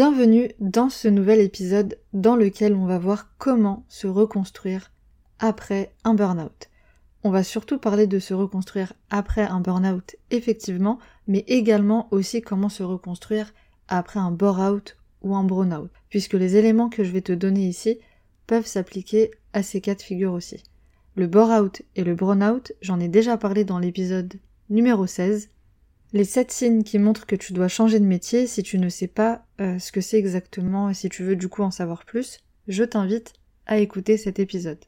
[0.00, 4.92] Bienvenue dans ce nouvel épisode dans lequel on va voir comment se reconstruire
[5.40, 6.70] après un burn-out.
[7.24, 12.68] On va surtout parler de se reconstruire après un burn-out effectivement, mais également aussi comment
[12.68, 13.52] se reconstruire
[13.88, 17.98] après un bore-out ou un burn-out, puisque les éléments que je vais te donner ici
[18.46, 20.62] peuvent s'appliquer à ces cas de figure aussi.
[21.16, 24.34] Le bore-out et le burn-out, j'en ai déjà parlé dans l'épisode
[24.70, 25.50] numéro 16,
[26.12, 29.08] les sept signes qui montrent que tu dois changer de métier si tu ne sais
[29.08, 32.38] pas euh, ce que c'est exactement et si tu veux du coup en savoir plus,
[32.66, 33.34] je t'invite
[33.66, 34.78] à écouter cet épisode.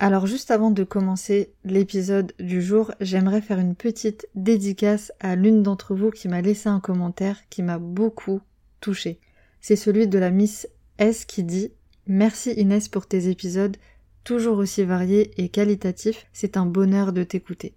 [0.00, 5.62] Alors juste avant de commencer l'épisode du jour, j'aimerais faire une petite dédicace à l'une
[5.62, 8.40] d'entre vous qui m'a laissé un commentaire qui m'a beaucoup
[8.80, 9.20] touché.
[9.60, 11.70] C'est celui de la Miss S qui dit
[12.06, 13.76] Merci Inès pour tes épisodes,
[14.24, 17.74] toujours aussi variés et qualitatifs, c'est un bonheur de t'écouter.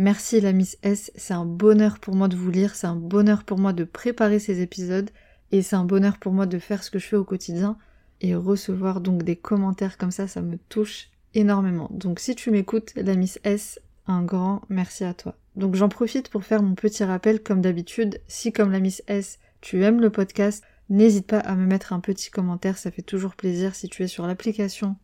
[0.00, 3.42] Merci la Miss S, c'est un bonheur pour moi de vous lire, c'est un bonheur
[3.42, 5.10] pour moi de préparer ces épisodes
[5.50, 7.76] et c'est un bonheur pour moi de faire ce que je fais au quotidien
[8.20, 11.88] et recevoir donc des commentaires comme ça, ça me touche énormément.
[11.90, 15.34] Donc si tu m'écoutes, la Miss S, un grand merci à toi.
[15.56, 19.40] Donc j'en profite pour faire mon petit rappel comme d'habitude, si comme la Miss S,
[19.60, 23.34] tu aimes le podcast, n'hésite pas à me mettre un petit commentaire, ça fait toujours
[23.34, 24.94] plaisir si tu es sur l'application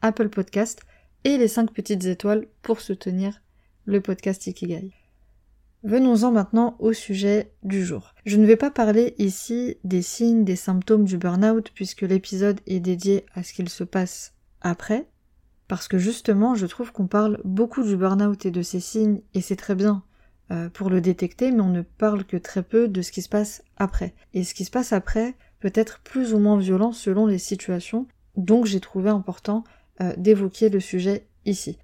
[0.00, 0.82] Apple Podcast
[1.24, 3.40] et les 5 petites étoiles pour soutenir
[3.86, 4.90] le podcast Ikigai.
[5.82, 8.14] Venons-en maintenant au sujet du jour.
[8.24, 12.80] Je ne vais pas parler ici des signes, des symptômes du burn-out puisque l'épisode est
[12.80, 14.32] dédié à ce qu'il se passe
[14.62, 15.06] après,
[15.68, 19.42] parce que justement je trouve qu'on parle beaucoup du burn-out et de ses signes et
[19.42, 20.02] c'est très bien
[20.50, 23.28] euh, pour le détecter, mais on ne parle que très peu de ce qui se
[23.28, 24.14] passe après.
[24.32, 28.06] Et ce qui se passe après peut être plus ou moins violent selon les situations,
[28.36, 29.64] donc j'ai trouvé important
[30.00, 31.26] euh, d'évoquer le sujet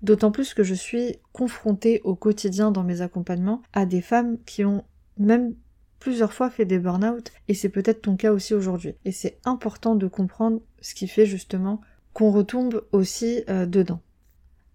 [0.02, 4.64] D'autant plus que je suis confrontée au quotidien dans mes accompagnements à des femmes qui
[4.64, 4.84] ont
[5.18, 5.54] même
[5.98, 8.94] plusieurs fois fait des burn-out et c'est peut-être ton cas aussi aujourd'hui.
[9.04, 11.80] Et c'est important de comprendre ce qui fait justement
[12.14, 14.00] qu'on retombe aussi euh, dedans.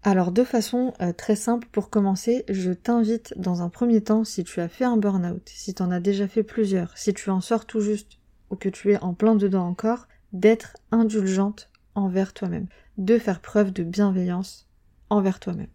[0.02, 4.44] Alors de façon euh, très simple pour commencer, je t'invite dans un premier temps si
[4.44, 7.40] tu as fait un burn-out, si tu en as déjà fait plusieurs, si tu en
[7.40, 8.18] sors tout juste
[8.50, 13.72] ou que tu es en plein dedans encore, d'être indulgente envers toi-même, de faire preuve
[13.72, 14.68] de bienveillance
[15.10, 15.68] envers toi-même.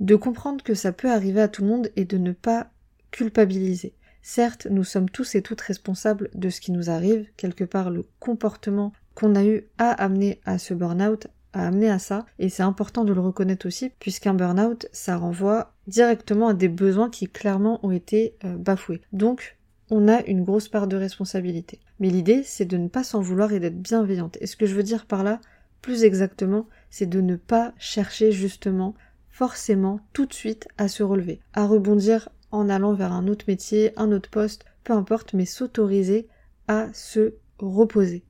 [0.00, 2.70] De comprendre que ça peut arriver à tout le monde et de ne pas
[3.10, 3.94] culpabiliser.
[4.22, 8.06] Certes, nous sommes tous et toutes responsables de ce qui nous arrive, quelque part le
[8.20, 12.62] comportement qu'on a eu à amener à ce burn-out, a amené à ça, et c'est
[12.62, 17.84] important de le reconnaître aussi, puisqu'un burn-out, ça renvoie directement à des besoins qui clairement
[17.84, 19.02] ont été euh, bafoués.
[19.12, 19.58] Donc,
[19.90, 21.80] on a une grosse part de responsabilité.
[22.00, 24.38] Mais l'idée, c'est de ne pas s'en vouloir et d'être bienveillante.
[24.40, 25.40] Et ce que je veux dire par là,
[25.82, 28.94] plus exactement, c'est de ne pas chercher justement
[29.30, 33.92] forcément tout de suite à se relever, à rebondir en allant vers un autre métier,
[33.96, 36.28] un autre poste, peu importe, mais s'autoriser
[36.68, 38.22] à se reposer.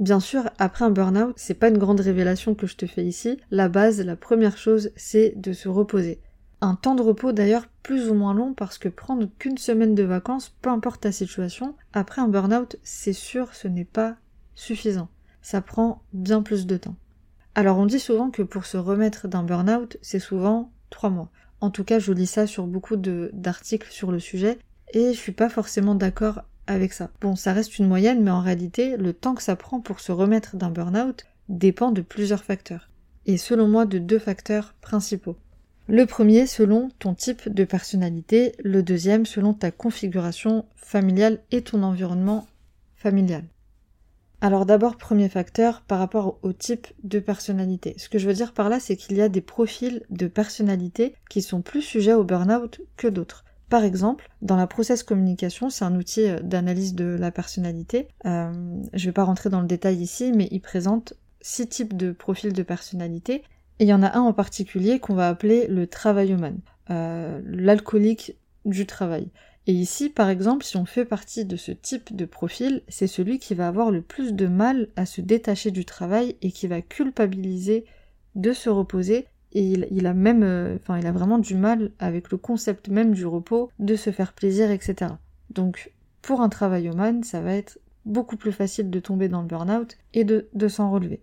[0.00, 3.38] Bien sûr, après un burn-out, c'est pas une grande révélation que je te fais ici.
[3.52, 6.20] La base, la première chose, c'est de se reposer.
[6.60, 10.02] Un temps de repos d'ailleurs plus ou moins long parce que prendre qu'une semaine de
[10.02, 14.16] vacances, peu importe ta situation, après un burn-out, c'est sûr, ce n'est pas
[14.56, 15.08] suffisant.
[15.42, 16.96] Ça prend bien plus de temps.
[17.56, 21.30] Alors on dit souvent que pour se remettre d'un burn-out, c'est souvent trois mois.
[21.60, 24.58] En tout cas, je lis ça sur beaucoup d'articles sur le sujet
[24.92, 27.10] et je suis pas forcément d'accord avec ça.
[27.20, 30.12] Bon, ça reste une moyenne, mais en réalité, le temps que ça prend pour se
[30.12, 32.88] remettre d'un burn-out dépend de plusieurs facteurs.
[33.26, 35.36] Et selon moi, de deux facteurs principaux.
[35.86, 41.82] Le premier selon ton type de personnalité, le deuxième selon ta configuration familiale et ton
[41.82, 42.46] environnement
[42.96, 43.44] familial.
[44.44, 47.94] Alors d'abord, premier facteur par rapport au type de personnalité.
[47.96, 51.14] Ce que je veux dire par là, c'est qu'il y a des profils de personnalité
[51.30, 53.46] qui sont plus sujets au burn-out que d'autres.
[53.70, 58.08] Par exemple, dans la process communication, c'est un outil euh, d'analyse de la personnalité.
[58.26, 58.52] Euh,
[58.92, 62.12] je ne vais pas rentrer dans le détail ici, mais il présente six types de
[62.12, 63.44] profils de personnalité.
[63.78, 66.58] Et il y en a un en particulier qu'on va appeler le travailloman,
[66.90, 68.36] euh, l'alcoolique
[68.66, 69.30] du travail.
[69.66, 73.38] Et ici, par exemple, si on fait partie de ce type de profil, c'est celui
[73.38, 76.82] qui va avoir le plus de mal à se détacher du travail et qui va
[76.82, 77.86] culpabiliser
[78.34, 79.26] de se reposer.
[79.52, 83.14] Et il, a même, euh, enfin, il a vraiment du mal avec le concept même
[83.14, 85.12] du repos, de se faire plaisir, etc.
[85.50, 89.96] Donc, pour un travailloman, ça va être beaucoup plus facile de tomber dans le burn-out
[90.12, 91.22] et de s'en relever.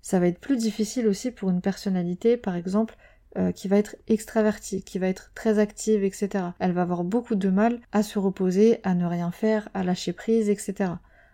[0.00, 2.94] Ça va être plus difficile aussi pour une personnalité, par exemple,
[3.36, 6.44] euh, qui va être extravertie, qui va être très active, etc.
[6.58, 10.12] Elle va avoir beaucoup de mal à se reposer, à ne rien faire, à lâcher
[10.12, 10.92] prise, etc.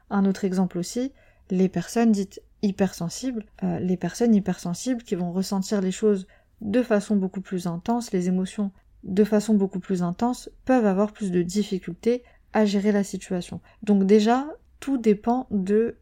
[0.09, 1.13] Un autre exemple aussi,
[1.51, 6.27] les personnes dites hypersensibles, euh, les personnes hypersensibles qui vont ressentir les choses
[6.61, 8.71] de façon beaucoup plus intense, les émotions
[9.03, 12.23] de façon beaucoup plus intense, peuvent avoir plus de difficultés
[12.53, 13.61] à gérer la situation.
[13.83, 14.47] Donc déjà,
[14.79, 15.97] tout dépend de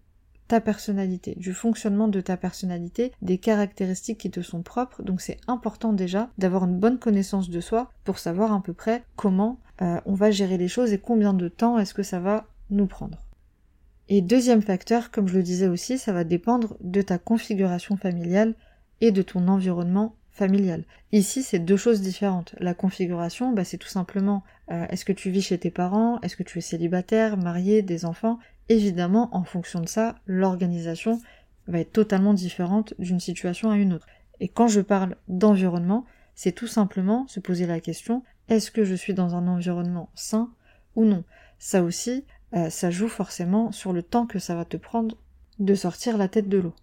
[0.48, 5.02] ta personnalité, du fonctionnement de ta personnalité, des caractéristiques qui te sont propres.
[5.02, 9.04] Donc c'est important déjà d'avoir une bonne connaissance de soi pour savoir à peu près
[9.16, 12.46] comment euh, on va gérer les choses et combien de temps est-ce que ça va
[12.70, 13.22] nous prendre.
[14.08, 18.54] Et deuxième facteur, comme je le disais aussi, ça va dépendre de ta configuration familiale
[19.02, 20.84] et de ton environnement familial.
[21.12, 22.54] Ici, c'est deux choses différentes.
[22.58, 26.36] La configuration, bah, c'est tout simplement euh, est-ce que tu vis chez tes parents, est-ce
[26.36, 28.38] que tu es célibataire, marié, des enfants?
[28.68, 31.20] Évidemment, en fonction de ça, l'organisation
[31.66, 34.06] va être totalement différente d'une situation à une autre.
[34.40, 36.04] Et quand je parle d'environnement,
[36.34, 40.50] c'est tout simplement se poser la question est-ce que je suis dans un environnement sain
[40.96, 41.24] ou non?
[41.58, 42.24] Ça aussi,
[42.54, 45.16] euh, ça joue forcément sur le temps que ça va te prendre
[45.58, 46.74] de sortir la tête de l'eau.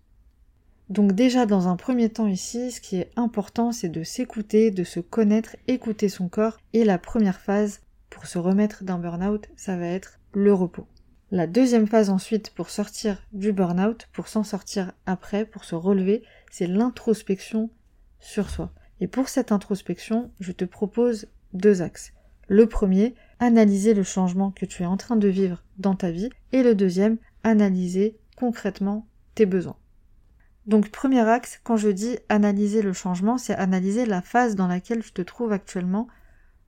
[0.89, 4.83] Donc déjà dans un premier temps ici, ce qui est important, c'est de s'écouter, de
[4.83, 6.59] se connaître, écouter son corps.
[6.73, 10.87] Et la première phase pour se remettre d'un burn-out, ça va être le repos.
[11.31, 16.23] La deuxième phase ensuite pour sortir du burn-out, pour s'en sortir après, pour se relever,
[16.51, 17.71] c'est l'introspection
[18.19, 18.71] sur soi.
[18.99, 22.13] Et pour cette introspection, je te propose deux axes.
[22.47, 26.29] Le premier, analyser le changement que tu es en train de vivre dans ta vie.
[26.51, 29.77] Et le deuxième, analyser concrètement tes besoins.
[30.67, 35.03] Donc premier axe, quand je dis analyser le changement, c'est analyser la phase dans laquelle
[35.03, 36.07] je te trouve actuellement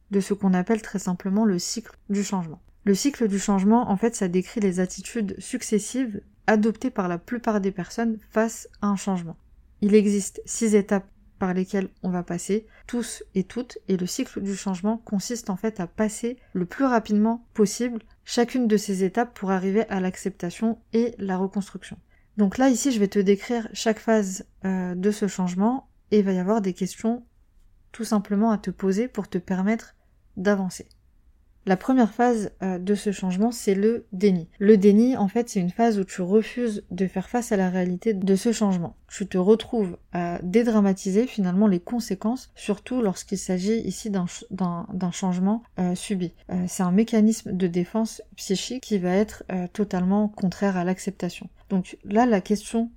[0.10, 2.62] de ce qu'on appelle très simplement le cycle du changement.
[2.88, 7.60] Le cycle du changement, en fait, ça décrit les attitudes successives adoptées par la plupart
[7.60, 9.36] des personnes face à un changement.
[9.82, 11.06] Il existe six étapes
[11.38, 15.58] par lesquelles on va passer, tous et toutes, et le cycle du changement consiste en
[15.58, 20.80] fait à passer le plus rapidement possible chacune de ces étapes pour arriver à l'acceptation
[20.94, 21.98] et la reconstruction.
[22.38, 26.24] Donc là, ici, je vais te décrire chaque phase euh, de ce changement et il
[26.24, 27.26] va y avoir des questions
[27.92, 29.94] tout simplement à te poser pour te permettre
[30.38, 30.88] d'avancer.
[31.68, 34.48] La première phase euh, de ce changement, c'est le déni.
[34.58, 37.70] Le déni, en fait, c'est une phase où tu refuses de faire face à la
[37.70, 38.96] réalité de ce changement.
[39.10, 45.94] Tu te retrouves à dédramatiser finalement les conséquences, surtout lorsqu'il s'agit ici d'un changement euh,
[45.94, 46.32] subi.
[46.52, 49.44] Euh, c'est un mécanisme de défense psychique qui va être
[49.74, 51.50] totalement contraire à l'acceptation.
[51.70, 52.92] Donc là, la question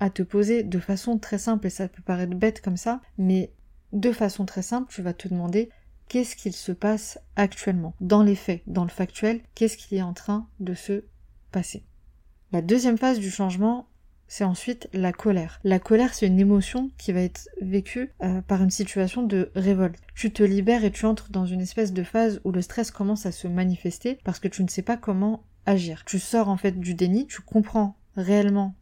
[0.00, 3.52] à te poser de façon très simple, et ça peut paraître bête comme ça, mais
[3.92, 5.68] de façon très simple, tu vas te demander
[6.10, 7.94] qu'est-ce qu'il se passe actuellement?
[8.00, 11.04] Dans les faits, dans le factuel, qu'est-ce qui est en train de se
[11.52, 11.84] passer?
[12.50, 13.86] La deuxième phase du changement,
[14.26, 15.60] c'est ensuite la colère.
[15.62, 20.00] La colère, c'est une émotion qui va être vécue euh, par une situation de révolte.
[20.16, 23.24] Tu te libères et tu entres dans une espèce de phase où le stress commence
[23.24, 26.04] à se manifester parce que tu ne sais pas comment agir.
[26.04, 28.74] Tu sors en fait du déni, tu comprends réellement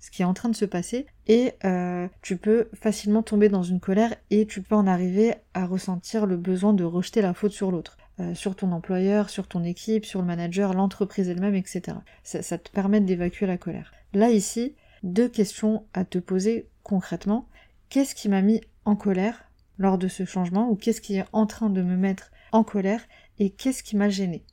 [0.00, 3.62] ce qui est en train de se passer et euh, tu peux facilement tomber dans
[3.62, 7.52] une colère et tu peux en arriver à ressentir le besoin de rejeter la faute
[7.52, 7.98] sur l'autre.
[8.20, 11.96] Euh, sur ton employeur, sur ton équipe, sur le manager, l'entreprise elle-même, etc.
[12.22, 13.92] Ça, te permet d'évacuer la colère.
[14.12, 17.48] Là ici, deux questions à te poser concrètement.
[17.88, 21.46] Qu'est-ce qui m'a mis en colère lors de ce changement ou qu'est-ce qui est en
[21.46, 23.02] train de me mettre en colère
[23.38, 24.44] et qu'est-ce qui m'a gêné?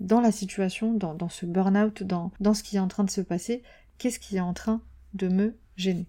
[0.00, 3.10] Dans la situation, dans, dans ce burn-out, dans, dans ce qui est en train de
[3.10, 3.62] se passer,
[3.98, 4.80] qu'est-ce qui est en train
[5.14, 6.06] de me gêner.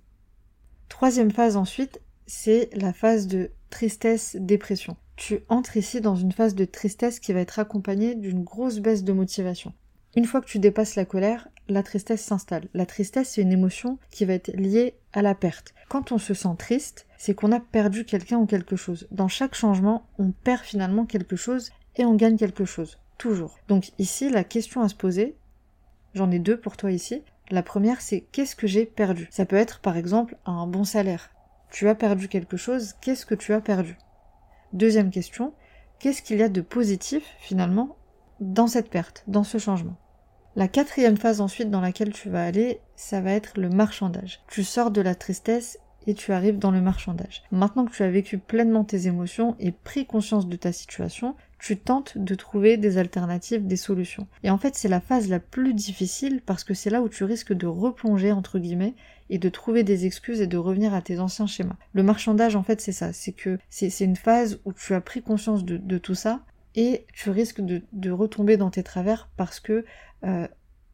[0.90, 4.96] Troisième phase ensuite, c'est la phase de tristesse-dépression.
[5.16, 9.04] Tu entres ici dans une phase de tristesse qui va être accompagnée d'une grosse baisse
[9.04, 9.74] de motivation.
[10.16, 12.68] Une fois que tu dépasses la colère, la tristesse s'installe.
[12.74, 15.74] La tristesse, c'est une émotion qui va être liée à la perte.
[15.90, 19.08] Quand on se sent triste, c'est qu'on a perdu quelqu'un ou quelque chose.
[19.12, 23.00] Dans chaque changement, on perd finalement quelque chose et on gagne quelque chose.
[23.18, 23.58] Toujours.
[23.68, 25.36] Donc ici, la question à se poser,
[26.14, 29.28] j'en ai deux pour toi ici, la première, c'est qu'est-ce que j'ai perdu?
[29.30, 31.30] Ça peut être par exemple un bon salaire.
[31.70, 33.96] Tu as perdu quelque chose, qu'est-ce que tu as perdu?
[34.74, 35.54] Deuxième question,
[36.00, 37.96] qu'est-ce qu'il y a de positif finalement
[38.40, 39.98] dans cette perte, dans ce changement?
[40.56, 44.42] La quatrième phase ensuite dans laquelle tu vas aller, ça va être le marchandage.
[44.48, 47.44] Tu sors de la tristesse et tu arrives dans le marchandage.
[47.52, 51.78] Maintenant que tu as vécu pleinement tes émotions et pris conscience de ta situation, tu
[51.78, 54.28] tentes de trouver des alternatives, des solutions.
[54.44, 57.24] Et en fait, c'est la phase la plus difficile parce que c'est là où tu
[57.24, 58.96] risques de replonger, entre guillemets,
[59.30, 61.78] et de trouver des excuses et de revenir à tes anciens schémas.
[61.94, 63.14] Le marchandage, en fait, c'est ça.
[63.14, 66.42] C'est que c'est une phase où tu as pris conscience de, tout ça
[66.76, 69.86] et tu risques de, retomber dans tes travers parce que
[70.26, 70.46] euh,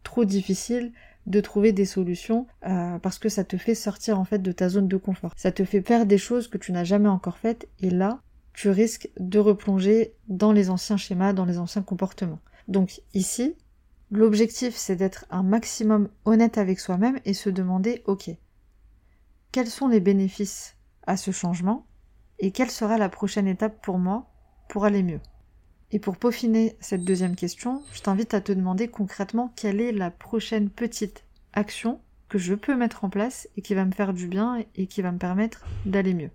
[0.04, 0.92] trop difficile
[1.26, 4.70] de trouver des solutions euh, parce que ça te fait sortir en fait de ta
[4.70, 5.34] zone de confort.
[5.36, 8.22] Ça te fait faire des choses que tu n'as jamais encore faites et là,
[8.60, 12.42] tu risques de replonger dans les anciens schémas, dans les anciens comportements.
[12.68, 13.56] Donc ici,
[14.12, 18.32] l'objectif c'est d'être un maximum honnête avec soi-même et se demander ok,
[19.54, 20.76] quels sont les bénéfices
[21.08, 21.88] à ce changement
[22.40, 24.30] et quelle sera la prochaine étape pour moi
[24.68, 25.22] pour aller mieux?
[25.92, 30.12] Et pour peaufiner cette deuxième question, je t'invite à te demander concrètement quelle est la
[30.12, 31.24] prochaine petite
[31.54, 34.88] action que je peux mettre en place et qui va me faire du bien et
[34.88, 36.32] qui va me permettre d'aller mieux.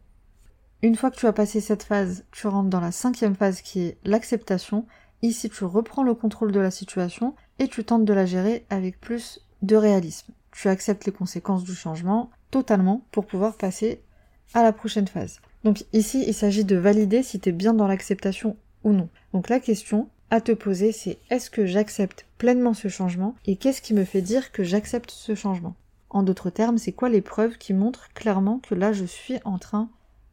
[0.84, 3.80] Une fois que tu as passé cette phase, tu rentres dans la cinquième phase qui
[3.80, 4.84] est l'acceptation.
[5.22, 9.00] Ici, tu reprends le contrôle de la situation et tu tentes de la gérer avec
[9.00, 10.34] plus de réalisme.
[10.52, 14.02] Tu acceptes les conséquences du changement totalement pour pouvoir passer
[14.52, 15.40] à la prochaine phase.
[15.64, 19.08] Donc ici, il s'agit de valider si tu es bien dans l'acceptation ou non.
[19.32, 23.80] Donc la question à te poser, c'est est-ce que j'accepte pleinement ce changement et qu'est-ce
[23.80, 25.76] qui me fait dire que j'accepte ce changement?
[26.10, 29.58] En d'autres termes, c'est quoi les preuves qui montrent clairement que là, je suis en
[29.58, 29.88] train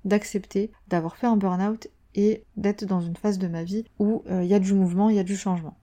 [0.06, 4.44] d'accepter d'avoir fait un burn-out et d'être dans une phase de ma vie où euh,
[4.44, 5.78] il y a du mouvement, il y a du changement.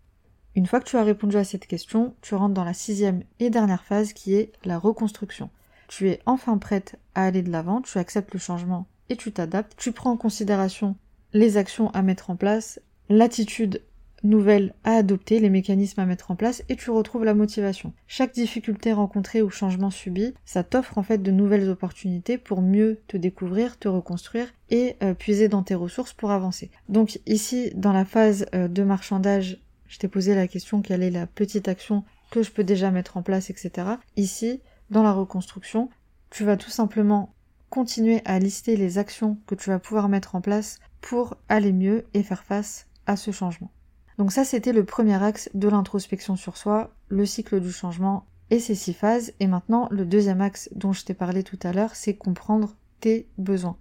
[0.54, 3.50] Une fois que tu as répondu à cette question, tu rentres dans la sixième et
[3.50, 5.50] dernière phase qui est la reconstruction.
[5.86, 9.74] Tu es enfin prête à aller de l'avant, tu acceptes le changement et tu t'adaptes,
[9.76, 10.96] tu prends en considération
[11.32, 13.82] les actions à mettre en place, l'attitude
[14.22, 17.92] nouvelle à adopter, les mécanismes à mettre en place et tu retrouves la motivation.
[18.06, 23.00] Chaque difficulté rencontrée ou changement subi, ça t'offre en fait de nouvelles opportunités pour mieux
[23.06, 26.70] te découvrir, te reconstruire et euh, puiser dans tes ressources pour avancer.
[26.88, 29.58] Donc ici, dans la phase euh, de marchandage,
[29.88, 33.16] je t'ai posé la question quelle est la petite action que je peux déjà mettre
[33.16, 33.88] en place, etc.
[34.16, 34.60] Ici,
[34.90, 35.88] dans la reconstruction,
[36.30, 37.34] tu vas tout simplement
[37.70, 42.06] continuer à lister les actions que tu vas pouvoir mettre en place pour aller mieux
[42.14, 43.70] et faire face à ce changement.
[44.18, 48.58] Donc ça, c'était le premier axe de l'introspection sur soi, le cycle du changement et
[48.58, 49.32] ses six phases.
[49.38, 53.28] Et maintenant, le deuxième axe dont je t'ai parlé tout à l'heure, c'est comprendre tes
[53.38, 53.76] besoins.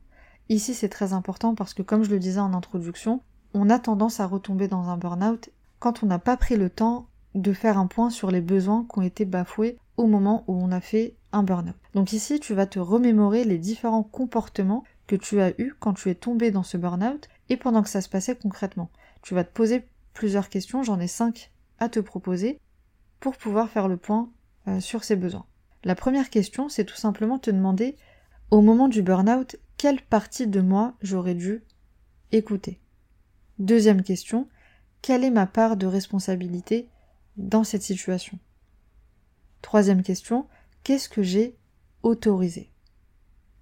[0.49, 3.21] Ici, c'est très important parce que, comme je le disais en introduction,
[3.53, 7.07] on a tendance à retomber dans un burn-out quand on n'a pas pris le temps
[7.33, 10.71] de faire un point sur les besoins qui ont été bafoués au moment où on
[10.71, 11.75] a fait un burn-out.
[11.95, 16.09] Donc ici, tu vas te remémorer les différents comportements que tu as eus quand tu
[16.09, 18.91] es tombé dans ce burn-out et pendant que ça se passait concrètement.
[19.23, 19.87] Tu vas te poser
[20.17, 22.59] plusieurs questions, j'en ai cinq à te proposer
[23.19, 24.31] pour pouvoir faire le point
[24.67, 25.45] euh, sur ces besoins.
[25.83, 27.95] La première question, c'est tout simplement te demander
[28.49, 31.63] au moment du burn-out, quelle partie de moi j'aurais dû
[32.31, 32.81] écouter?
[33.59, 34.49] Deuxième question,
[35.03, 36.89] quelle est ma part de responsabilité
[37.35, 38.39] dans cette situation?
[39.61, 40.47] Troisième question,
[40.83, 41.55] qu'est-ce que j'ai
[42.01, 42.71] autorisé?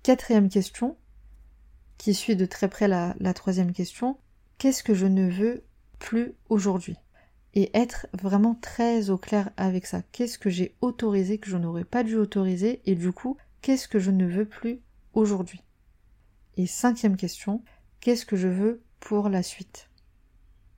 [0.03, 0.95] Quatrième question,
[1.97, 4.17] qui suit de très près la, la troisième question,
[4.57, 5.65] qu'est-ce que je ne veux
[5.99, 6.97] plus aujourd'hui
[7.53, 10.01] Et être vraiment très au clair avec ça.
[10.11, 13.99] Qu'est-ce que j'ai autorisé que je n'aurais pas dû autoriser Et du coup, qu'est-ce que
[13.99, 14.79] je ne veux plus
[15.13, 15.63] aujourd'hui?
[16.57, 17.61] Et cinquième question,
[17.99, 19.89] qu'est-ce que je veux pour la suite?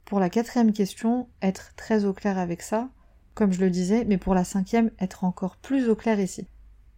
[0.06, 2.90] Pour la quatrième question, être très au clair avec ça,
[3.34, 6.48] comme je le disais, mais pour la cinquième, être encore plus au clair ici.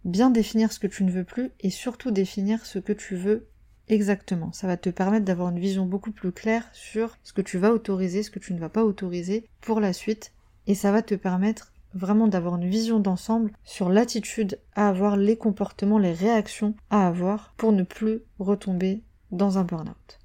[0.05, 3.49] Bien définir ce que tu ne veux plus et surtout définir ce que tu veux
[3.89, 4.51] exactement.
[4.53, 7.71] Ça va te permettre d'avoir une vision beaucoup plus claire sur ce que tu vas
[7.71, 10.31] autoriser, ce que tu ne vas pas autoriser pour la suite
[10.67, 15.37] et ça va te permettre vraiment d'avoir une vision d'ensemble sur l'attitude à avoir, les
[15.37, 20.19] comportements, les réactions à avoir pour ne plus retomber dans un burn-out.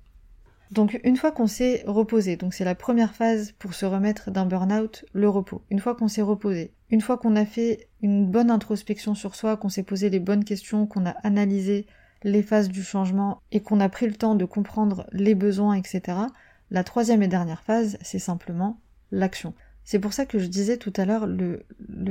[0.70, 4.44] Donc une fois qu'on s'est reposé, donc c'est la première phase pour se remettre d'un
[4.44, 5.62] burn-out, le repos.
[5.70, 9.56] Une fois qu'on s'est reposé, une fois qu'on a fait une bonne introspection sur soi,
[9.56, 11.86] qu'on s'est posé les bonnes questions, qu'on a analysé
[12.24, 16.18] les phases du changement et qu'on a pris le temps de comprendre les besoins, etc.,
[16.70, 18.80] la troisième et dernière phase, c'est simplement
[19.12, 19.54] l'action.
[19.84, 21.64] C'est pour ça que je disais tout à l'heure, le,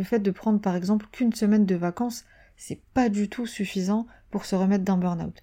[0.03, 2.23] fait de prendre par exemple qu'une semaine de vacances,
[2.55, 5.41] c'est pas du tout suffisant pour se remettre d'un burn-out.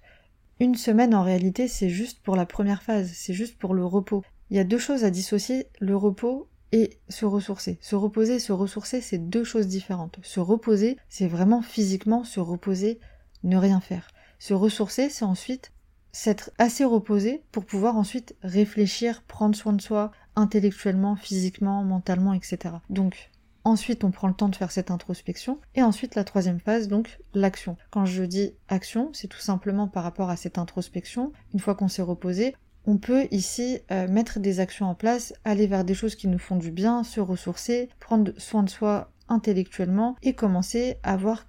[0.61, 4.23] Une semaine, en réalité, c'est juste pour la première phase, c'est juste pour le repos.
[4.49, 7.77] Il y a deux choses à dissocier, le repos et se ressourcer.
[7.81, 10.19] Se reposer et se ressourcer, c'est deux choses différentes.
[10.23, 12.99] Se reposer, c'est vraiment physiquement se reposer,
[13.43, 14.07] ne rien faire.
[14.41, 15.71] Se ressourcer, c'est ensuite
[16.11, 22.57] s'être assez reposé pour pouvoir ensuite réfléchir, prendre soin de soi, intellectuellement, physiquement, mentalement, etc.
[22.89, 23.29] Donc,
[23.63, 25.59] Ensuite, on prend le temps de faire cette introspection.
[25.75, 27.77] Et ensuite, la troisième phase, donc l'action.
[27.91, 31.31] Quand je dis action, c'est tout simplement par rapport à cette introspection.
[31.53, 32.55] Une fois qu'on s'est reposé,
[32.87, 36.39] on peut ici euh, mettre des actions en place, aller vers des choses qui nous
[36.39, 41.45] font du bien, se ressourcer, prendre soin de soi intellectuellement et commencer à voir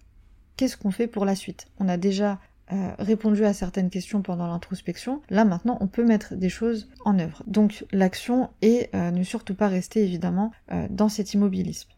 [0.59, 1.69] qu'est-ce qu'on fait pour la suite.
[1.79, 2.39] On a déjà
[2.73, 5.23] euh, répondu à certaines questions pendant l'introspection.
[5.31, 7.43] Là maintenant, on peut mettre des choses en œuvre.
[7.47, 10.53] Donc l'action et euh, ne surtout pas rester évidemment
[10.91, 11.89] dans cet immobilisme.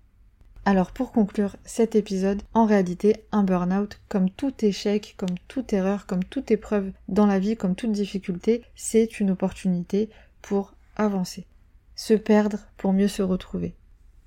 [0.67, 6.07] Alors pour conclure cet épisode, en réalité, un burn-out, comme tout échec, comme toute erreur,
[6.07, 10.09] comme toute épreuve dans la vie, comme toute difficulté, c'est une opportunité
[10.41, 11.47] pour avancer.
[11.97, 13.75] Se perdre pour mieux se retrouver.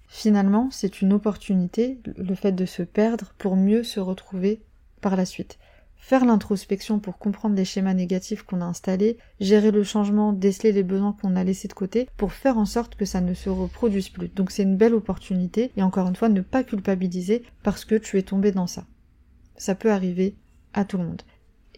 [0.07, 4.61] Finalement, c'est une opportunité, le fait de se perdre, pour mieux se retrouver
[5.01, 5.57] par la suite.
[5.99, 10.83] Faire l'introspection pour comprendre les schémas négatifs qu'on a installés, gérer le changement, déceler les
[10.83, 14.09] besoins qu'on a laissés de côté, pour faire en sorte que ça ne se reproduise
[14.09, 14.29] plus.
[14.29, 18.17] Donc c'est une belle opportunité, et encore une fois, ne pas culpabiliser parce que tu
[18.17, 18.85] es tombé dans ça.
[19.57, 20.35] Ça peut arriver
[20.73, 21.23] à tout le monde.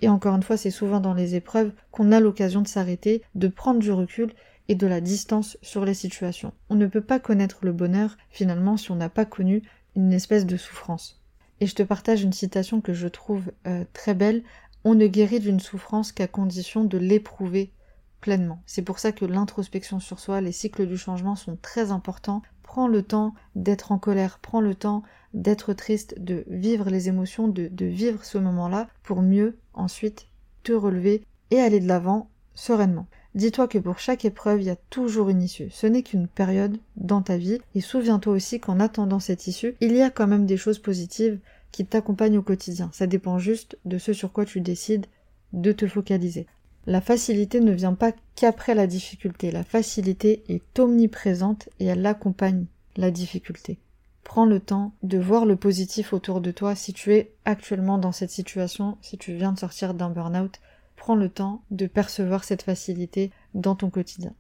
[0.01, 3.47] Et encore une fois, c'est souvent dans les épreuves qu'on a l'occasion de s'arrêter, de
[3.47, 4.31] prendre du recul
[4.67, 6.53] et de la distance sur les situations.
[6.69, 9.63] On ne peut pas connaître le bonheur finalement si on n'a pas connu
[9.95, 11.18] une espèce de souffrance.
[11.61, 14.43] Et je te partage une citation que je trouve euh, très belle.
[14.83, 17.73] On ne guérit d'une souffrance qu'à condition de l'éprouver
[18.21, 18.61] pleinement.
[18.65, 22.41] C'est pour ça que l'introspection sur soi, les cycles du changement sont très importants.
[22.63, 27.47] Prends le temps d'être en colère, prends le temps d'être triste, de vivre les émotions,
[27.47, 30.27] de, de vivre ce moment-là pour mieux ensuite
[30.63, 33.07] te relever et aller de l'avant sereinement.
[33.35, 35.69] Dis-toi que pour chaque épreuve, il y a toujours une issue.
[35.69, 37.59] Ce n'est qu'une période dans ta vie.
[37.75, 41.39] Et souviens-toi aussi qu'en attendant cette issue, il y a quand même des choses positives
[41.71, 42.89] qui t'accompagnent au quotidien.
[42.91, 45.05] Ça dépend juste de ce sur quoi tu décides
[45.53, 46.47] de te focaliser.
[46.87, 49.51] La facilité ne vient pas qu'après la difficulté.
[49.51, 52.65] La facilité est omniprésente et elle accompagne
[52.97, 53.77] la difficulté.
[54.23, 58.11] Prends le temps de voir le positif autour de toi si tu es actuellement dans
[58.11, 60.59] cette situation, si tu viens de sortir d'un burn-out,
[60.99, 64.33] prends le temps de percevoir cette facilité dans ton quotidien.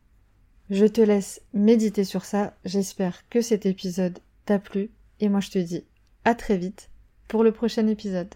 [0.69, 5.49] Je te laisse méditer sur ça, j'espère que cet épisode t'a plu et moi je
[5.49, 5.85] te dis
[6.25, 6.89] à très vite
[7.29, 8.35] pour le prochain épisode.